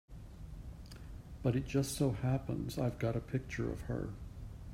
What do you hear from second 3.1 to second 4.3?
a picture of her.